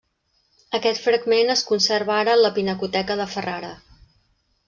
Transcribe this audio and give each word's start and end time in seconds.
Aquest 0.77 1.01
fragment 1.07 1.53
es 1.55 1.63
conserva 1.71 2.15
ara 2.21 2.35
en 2.37 2.41
la 2.45 2.51
Pinacoteca 2.57 3.19
de 3.23 3.27
Ferrara. 3.37 3.73